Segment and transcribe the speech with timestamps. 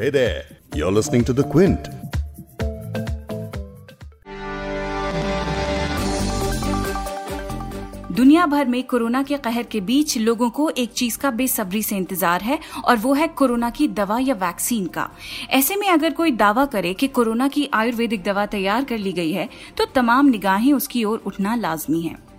[0.00, 1.88] Hey there, you're listening to The Quint.
[8.12, 11.96] दुनिया भर में कोरोना के कहर के बीच लोगों को एक चीज़ का बेसब्री से
[11.96, 15.08] इंतज़ार है और वो है कोरोना की दवा या वैक्सीन का
[15.50, 19.32] ऐसे में अगर कोई दावा करे कि कोरोना की आयुर्वेदिक दवा तैयार कर ली गई
[19.32, 19.48] है
[19.78, 22.29] तो तमाम निगाहें उसकी ओर उठना लाजमी है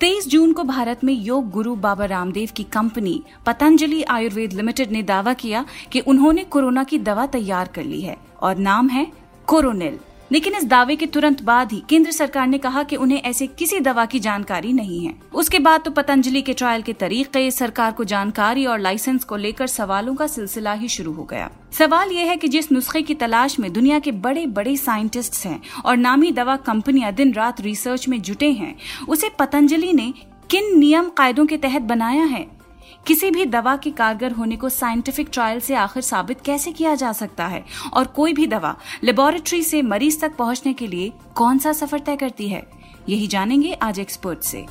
[0.00, 5.02] 23 जून को भारत में योग गुरु बाबा रामदेव की कंपनी पतंजलि आयुर्वेद लिमिटेड ने
[5.02, 9.06] दावा किया कि उन्होंने कोरोना की दवा तैयार कर ली है और नाम है
[9.46, 9.98] कोरोनिल।
[10.32, 13.80] लेकिन इस दावे के तुरंत बाद ही केंद्र सरकार ने कहा कि उन्हें ऐसे किसी
[13.80, 18.04] दवा की जानकारी नहीं है। उसके बाद तो पतंजलि के ट्रायल के तरीके, सरकार को
[18.04, 22.36] जानकारी और लाइसेंस को लेकर सवालों का सिलसिला ही शुरू हो गया। सवाल यह है
[22.36, 26.56] कि जिस नुस्खे की तलाश में दुनिया के बड़े बड़े साइंटिस्ट हैं और नामी दवा
[26.56, 28.74] कंपनियाँ दिन रात रिसर्च में जुटे हैं,
[29.08, 30.12] उसे पतंजलि ने
[30.50, 32.55] किन नियम कायदों के तहत बनाया है?
[33.04, 37.12] किसी भी दवा के कारगर होने को साइंटिफिक ट्रायल से आखिर साबित कैसे किया जा
[37.12, 37.64] सकता है?
[37.92, 38.74] और कोई भी दवा
[39.04, 42.66] लेबोरेटरी से मरीज़ तक पहुँचने के लिए कौन सा सफ़र तय करती है?
[43.08, 44.66] यही जानेंगे आज एक्सपर्ट से।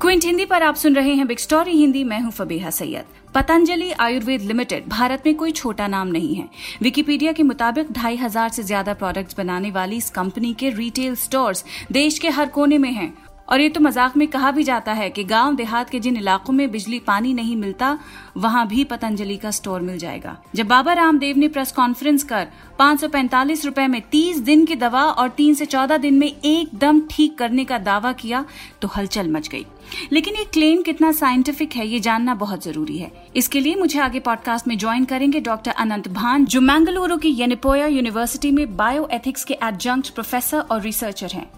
[0.00, 3.90] क्विंट हिंदी पर आप सुन रहे हैं बिग स्टोरी हिंदी मैं हूँ फबीहा सैयद। पतंजलि
[3.92, 6.48] आयुर्वेद लिमिटेड भारत में कोई छोटा नाम नहीं है।
[6.82, 11.64] विकिपीडिया के मुताबिक ढाई हज़ार से ज़्यादा प्रोडक्ट्स बनाने वाली इस कंपनी के रिटेल स्टोर्स
[11.92, 13.12] देश के हर कोने में हैं।
[13.52, 16.52] और ये तो मज़ाक में कहा भी जाता है कि गाँव देहात के जिन इलाकों
[16.52, 17.98] में बिजली पानी नहीं मिलता,
[18.36, 22.46] वहाँ भी पतंजलि का स्टोर मिल जाएगा। जब बाबा रामदेव ने प्रेस कॉन्फ्रेंस कर
[22.78, 23.04] पाँच
[23.64, 27.64] रुपए में 30 दिन की दवा और तीन से 14 दिन में एकदम ठीक करने
[27.64, 28.44] का दावा किया
[28.82, 29.66] तो हलचल मच गई।
[30.12, 34.20] लेकिन ये क्लेम कितना साइंटिफिक है ये जानना बहुत ज़रूरी है। इसके लिए मुझे आगे
[34.20, 39.44] पॉडकास्ट में ज्वाइन करेंगे डॉक्टर अनंत भान जो मैंगलुरु की येनिपोया यूनिवर्सिटी में बायो एथिक्स
[39.44, 41.50] के एडजंक्ट प्रोफेसर और रिसर्चर हैं।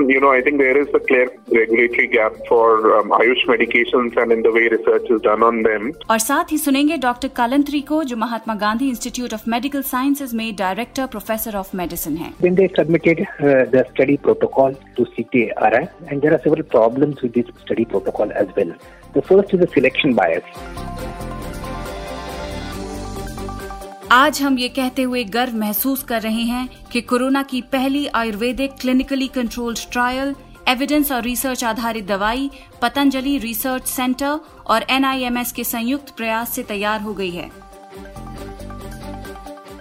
[6.11, 10.57] और साथ ही सुनेंगे डॉक्टर कालंत्री को जो Mahatma Gandhi institute of medical sciences में
[10.57, 12.35] डायरेक्टर प्रोफेसर ऑफ़ मेडिसिन है।
[13.83, 17.13] Study protocol to C T R and problem
[18.21, 18.73] as well.
[19.15, 20.45] The first is a selection bias.
[24.13, 28.73] आज हम ये कहते हुए गर्व महसूस कर रहे हैं कि कोरोना की पहली Ayurvedic
[28.81, 30.35] clinically controlled trial
[30.69, 32.51] evidence और रिसर्च आधारित दवाई,
[32.83, 37.64] पतंजलि रिसर्च सेंटर और एनआईएमएस के संयुक्त प्रयास से तैयार हो गई है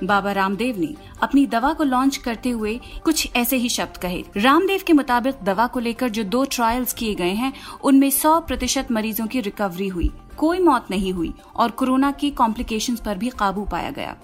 [0.05, 4.81] बाबा रामदेव ने अपनी दवा को लॉन्च करते हुए कुछ ऐसे ही शब्द कहे। रामदेव
[4.87, 7.53] के मुताबिक दवा को लेकर जो दो ट्रायल्स किए गए हैं,
[7.83, 12.99] उनमें 100 प्रतिशत मरीजों की रिकवरी हुई। कोई मौत नहीं हुई और कोरोना की कॉम्प्लिकेशंस
[12.99, 14.15] पर भी काबू पाया गया।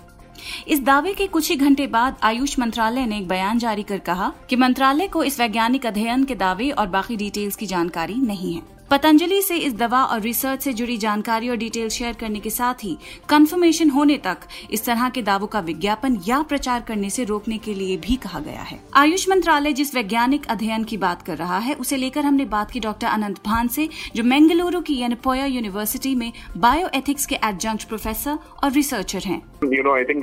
[0.67, 4.31] इस दावे के कुछ ही घंटे बाद आयुष मंत्रालय ने एक बयान जारी कर कहा
[4.49, 8.78] कि मंत्रालय को इस वैज्ञानिक अध्ययन के दावे और बाकी डिटेल्स की जानकारी नहीं है।
[8.91, 12.83] पतंजलि से इस दवा और रिसर्च से जुड़ी जानकारी और डिटेल शेयर करने के साथ
[12.83, 12.97] ही
[13.29, 17.73] कंफर्मेशन होने तक इस तरह के दावों का विज्ञापन या प्रचार करने से रोकने के
[17.73, 21.75] लिए भी कहा गया है आयुष मंत्रालय जिस वैज्ञानिक अध्ययन की बात कर रहा है
[21.75, 26.31] उसे लेकर हमने बात की डॉक्टर अनंत भान से जो मैंगलुरु की येनपोया यूनिवर्सिटी में
[26.57, 30.19] बायो एथिक्स के एडजंक्ट प्रोफेसर और रिसर्चर हैं You know, um.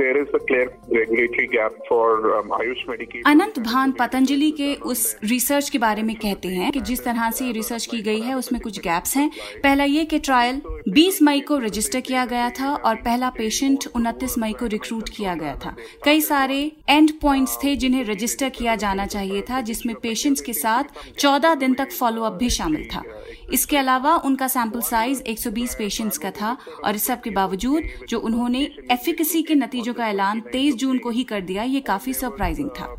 [3.26, 7.50] Anant Bhan Patanjali के उस रिसर्च के बारे में कहते हैं कि जिस तरह से
[7.53, 9.31] रिसर्च की गई है उसमें कुछ गैप्स हैं।
[9.62, 14.39] पहला ये कि ट्रायल 20 मई को रजिस्टर किया गया था और पहला पेशेंट 29
[14.39, 19.06] मई को रिक्रूट किया गया था। कई सारे एंड पॉइंट्स थे जिन्हें रजिस्टर किया जाना
[19.06, 20.84] चाहिए था, जिसमें पेशेंट्स के साथ
[21.19, 23.03] 14 दिन तक फॉलोअप भी शामिल था।
[23.53, 28.19] इसके अलावा उनका सैंपल साइज़ 120 पेशेंट्स का था और इस सब के बावजूद जो
[28.20, 32.70] उन्होंने एफिकेसी के नतीजों का ऐलान 23 जून को ही कर दिया, ये काफ़ी सरप्राइजिंग
[32.70, 32.97] था।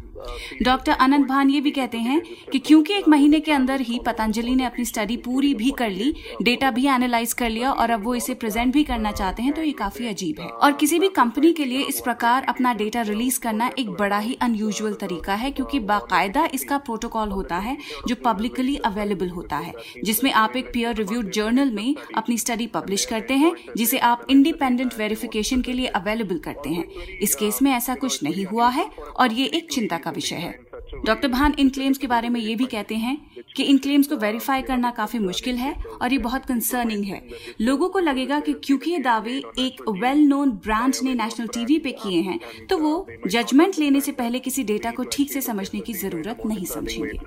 [0.63, 2.21] डॉक्टर अनंत भान ये भी कहते हैं
[2.51, 6.13] कि क्योंकि एक महीने के अंदर ही पतंजलि ने अपनी स्टडी पूरी भी कर ली
[6.41, 9.61] डेटा भी एनालाइज कर लिया और अब वो इसे प्रेजेंट भी करना चाहते हैं तो
[9.61, 13.39] ये काफ़ी अजीब है। और किसी भी कंपनी के लिए इस प्रकार अपना डेटा रिलीज़
[13.39, 17.77] करना एक बड़ा ही अनयूजुअल तरीका है, क्योंकि बाकायदा इसका प्रोटोकॉल होता है
[18.07, 19.73] जो पब्लिकली अवेलेबल होता है
[20.17, 24.93] जिसमें आप एक पीयर रिव्यूड जर्नल में अपनी स्टडी पब्लिश करते हैं, जिसे आप इंडिपेंडेंट
[24.97, 26.85] वेरिफिकेशन के लिए अवेलेबल करते हैं।
[27.21, 30.59] इस केस में ऐसा कुछ नहीं हुआ है और ये एक चिंता का विषय है।
[31.05, 33.17] डॉक्टर भान इन क्लेम्स के बारे में ये भी कहते हैं
[33.55, 37.21] कि इन क्लेम्स को वेरीफाई करना काफ़ी मुश्किल है और ये बहुत कंसर्निंग है।
[37.61, 41.91] लोगों को लगेगा कि क्योंकि ये दावे एक वेल नोन ब्रांड ने नेशनल टीवी पे
[42.03, 42.39] किए हैं
[42.69, 46.65] तो वो जजमेंट लेने से पहले किसी डेटा को ठीक से समझने की ज़रूरत नहीं
[46.65, 47.17] समझेंगे।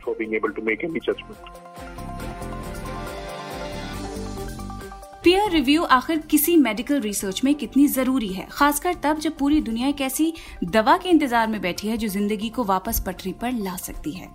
[5.24, 8.46] पीयर रिव्यू आखिर किसी मेडिकल रिसर्च में कितनी ज़रूरी है?
[8.52, 10.32] खासकर तब जब पूरी दुनिया एक ऐसी
[10.64, 14.28] दवा के इंतज़ार में बैठी है जो ज़िंदगी को वापस पटरी पर ला सकती है।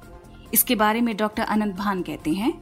[0.54, 2.54] इसके बारे में डॉक्टर अनंत भान कहते हैं।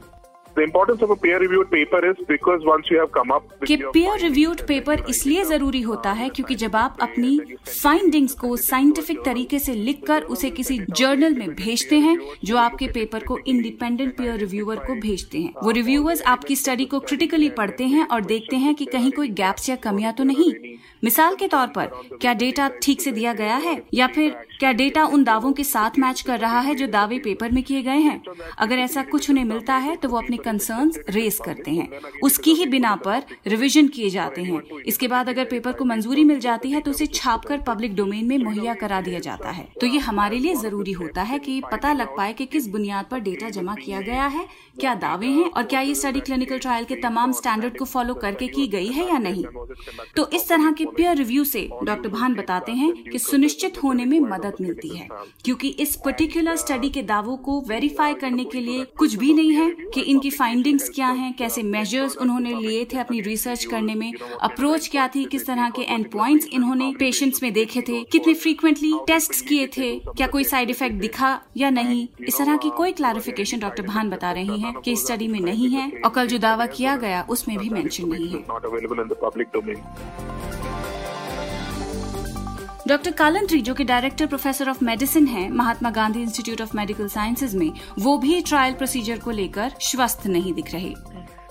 [0.56, 3.76] The importance of a peer-reviewed paper is because once you have come up with कि
[3.94, 9.58] peer reviewed पेपर इसलिए ज़रूरी होता है क्योंकि जब आप अपनी फाइंडिंग्स को साइंटिफिक तरीके
[9.58, 14.76] से लिखकर उसे किसी जर्नल में भेजते हैं जो आपके पेपर को इंडिपेंडेंट peer रिव्यूअर
[14.76, 18.84] को भेजते हैं। वो रिव्यूअर्स आपकी स्टडी को क्रिटिकली पढ़ते हैं और देखते हैं कि
[18.84, 20.52] कहीं कोई गैप्स या कमियाँ तो नहीं।
[21.04, 21.90] मिसाल के तौर पर
[22.20, 25.98] क्या डेटा ठीक से दिया गया है या फिर क्या डेटा उन दावों के साथ
[25.98, 28.22] मैच कर रहा है जो दावे पेपर में किए गए हैं?
[28.58, 31.88] अगर ऐसा कुछ उन्हें मिलता है तो वो अपने कंसर्न रेस करते हैं।
[32.22, 36.40] उसकी ही बिना पर रिवीजन किए जाते हैं। इसके बाद अगर पेपर को मंजूरी मिल
[36.40, 39.98] जाती है तो उसे छापकर पब्लिक डोमेन में मुहैया करा दिया जाता है। तो ये
[40.00, 43.74] हमारे लिए ज़रूरी होता है कि पता लग पाए कि किस बुनियाद पर डेटा जमा
[43.76, 44.46] किया गया है,
[44.80, 48.46] क्या दावे हैं और क्या ये स्टडी क्लिनिकल ट्रायल के तमाम स्टैंडर्ड को फॉलो करके
[48.48, 49.44] की गई है या नहीं।
[50.16, 54.18] तो इस तरह के पेयर रिव्यू से डॉक्टर भान बताते हैं कि सुनिश्चित होने में
[54.22, 55.08] मदद मिलती है,
[55.44, 59.70] क्योंकि इस पर्टिकुलर स्टडी के दावों को वेरीफाई करने के लिए कुछ भी नहीं है
[59.94, 61.32] कि इनकी फाइंडिंग्स क्या हैं?
[61.32, 64.12] कैसे मेजर्स उन्होंने लिए थे अपनी रिसर्च करने में?
[64.40, 65.24] अप्रोच क्या थी?
[65.24, 68.02] किस तरह के एंड पॉइंट्स इन्होंने पेशेंट्स में देखे थे?
[68.04, 69.98] कितने फ्रीक्वेंटली टेस्ट किए थे?
[69.98, 72.06] क्या कोई साइड इफ़ेक्ट दिखा या नहीं?
[72.28, 75.90] इस तरह की कोई क्लैरिफिकेशन डॉक्टर भान बता रही हैं कि स्टडी में नहीं है
[76.04, 78.44] और कल जो दावा किया गया, उसमें भी मेंशन नहीं है।
[82.88, 87.54] डॉक्टर कालंत्री जो कि डायरेक्टर प्रोफेसर ऑफ़ मेडिसिन हैं, Mahatma Gandhi institute of medical sciences
[87.54, 90.94] में, वो भी ट्रायल प्रोसीजर को लेकर स्वस्थ नहीं दिख रहे।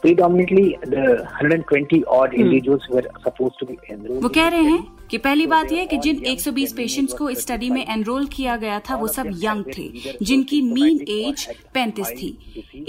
[0.04, 1.04] Predominantly, the
[1.40, 4.22] 120 odd individuals were supposed to be enrolled.
[4.24, 7.70] वो कह रहे हैं कि पहली बात यह कि जिन 120 पेशेंट्स को इस स्टडी
[7.70, 12.30] में एनरोल किया गया था वो सब यंग थे जिनकी मीन एज 35 थी।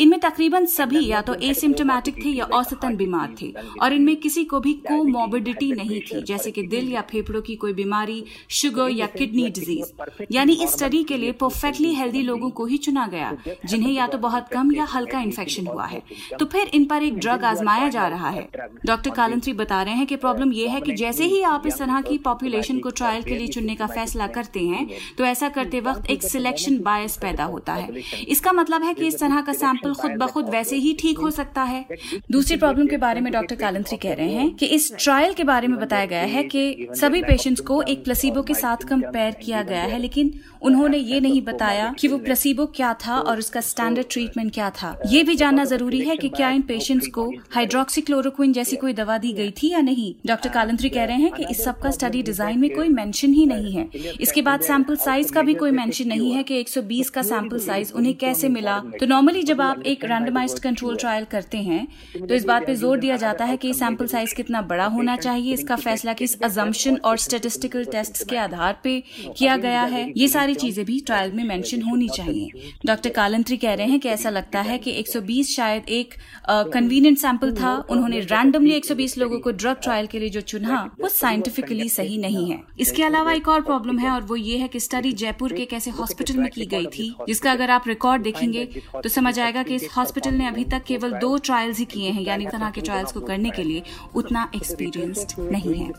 [0.01, 3.53] इनमें तकरीबन सभी या तो एसिम्टोमेटिक थे या औसतन बीमार थे।
[3.83, 7.73] और इनमें किसी को भी कोमोबिडिटी नहीं थी जैसे कि दिल या फेफड़ों की कोई
[7.73, 8.25] बीमारी
[8.61, 9.93] शुगर या किडनी डिज़ीज़
[10.33, 14.19] यानी इस स्टडी के लिए परफेक्टली हेल्दी लोगों को ही चुना गया जिन्हें या तो
[14.19, 16.03] बहुत कम या हल्का इन्फेक्शन हुआ है।
[16.39, 18.47] तो फिर इन पर एक ड्रग आजमाया जा रहा है।
[18.87, 22.01] डॉक्टर कालंत्री बता रहे हैं कि प्रॉब्लम यह है कि जैसे ही आप इस तरह
[22.03, 24.87] की पॉपुलेशन को ट्रायल के लिए चुनने का फैसला करते हैं
[25.19, 29.19] तो ऐसा करते वक्त एक सिलेक्शन बायस पैदा होता है। इसका मतलब है कि इस
[29.21, 31.85] तरह का सैंपल खुद ब खुद वैसे ही ठीक हो सकता है।
[32.33, 35.69] दूसरी प्रॉब्लम के बारे में डॉक्टर कालंत्री कह रहे हैं कि इस ट्रायल के बारे
[35.69, 39.83] में बताया गया है कि सभी पेशेंट्स को एक प्लेसिबो के साथ कंपेयर किया गया
[39.83, 44.53] है, लेकिन उन्होंने ये नहीं बताया कि वो प्लेसिबो क्या था और उसका स्टैंडर्ड ट्रीटमेंट
[44.55, 46.63] क्या था। ये भी जानना ज़रूरी है कि क्या इन
[46.95, 50.15] पेशेंट्स को हाइड्रोक्सीक्लोरोक्विन जैसी कोई दवा दी गई थी या नहीं?
[50.27, 53.47] डॉक्टर कालंत्री कह रहे हैं कि इस सब का स्टडी डिज़ाइन में कोई मेंशन ही
[53.47, 53.89] नहीं है।
[54.21, 57.93] इसके बाद सैंपल साइज़ का भी कोई मेंशन नहीं है कि 120 का सैंपल साइज़
[57.95, 61.87] उन्हें कैसे मिला। तो नॉर्मली जब आप एक रैंडमाइज्ड कंट्रोल ट्रायल करते हैं
[62.19, 65.53] तो इस बात पे ज़ोर दिया जाता है कि सैंपल साइज़ कितना बड़ा होना चाहिए।
[65.55, 68.99] इसका फैसला किस अजम्पन और स्टेटिस्टिकल टेस्ट के आधार पे
[69.39, 70.13] किया गया है?
[70.17, 74.09] ये सारी चीज़ें भी ट्रायल में मेंशन होनी चाहिए। डॉक्टर कालंत्री कह रहे हैं कि
[74.09, 76.15] ऐसा लगता है कि 120 शायद एक
[76.85, 81.09] कन्वीनियंट सैंपल था। उन्होंने रैंडमली 120 लोगों को ड्रग ट्रायल के लिए जो चुना वो
[81.09, 84.81] साइंटिफिकली सही नहीं है। इसके अलावा एक और प्रॉब्लम है और वो ये है कि
[84.81, 88.65] स्टडी जयपुर के कैसे हॉस्पिटल में की गई थी जिसका अगर आप रिकॉर्ड देखेंगे
[88.95, 92.23] तो समझ आएगा कि इस हॉस्पिटल ने अभी तक केवल दो ट्रायल्स ही किए हैं
[92.23, 93.83] यानी तरह के ट्रायल्स को करने के लिए
[94.15, 95.93] उतना एक्सपीरियंस्ड नहीं है.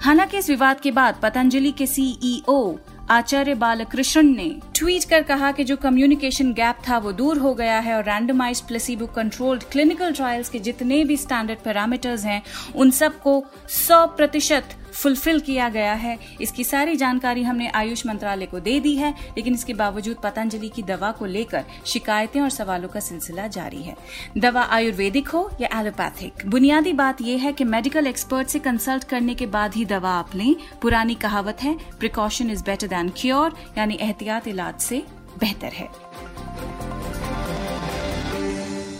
[0.00, 2.60] हालाँकि इस विवाद के बाद पतंजलि के सीईओ
[3.10, 7.78] आचार्य बालकृष्ण ने ट्वीट कर कहा कि जो कम्युनिकेशन गैप था वो दूर हो गया
[7.78, 12.42] है और randomized placebo controlled clinical trials के जितने भी स्टैंडर्ड पैरामीटर्स हैं,
[12.76, 18.60] उन सबको 100 प्रतिशत फुलफिल किया गया है। इसकी सारी जानकारी हमने आयुष मंत्रालय को
[18.60, 23.00] दे दी है, लेकिन इसके बावजूद पतंजलि की दवा को लेकर शिकायतें और सवालों का
[23.00, 23.96] सिलसिला जारी है।
[24.38, 26.46] दवा आयुर्वेदिक हो या एलोपैथिक?
[26.46, 30.34] बुनियादी बात यह है कि मेडिकल एक्सपर्ट से कंसल्ट करने के बाद ही दवा आप
[30.34, 35.02] लें। पुरानी कहावत है precaution is better than cure यानी एहतियात इलाज से
[35.38, 35.88] बेहतर है।